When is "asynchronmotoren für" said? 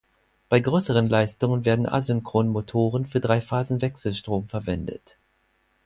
1.85-3.19